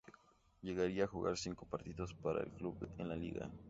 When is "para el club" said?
2.15-2.89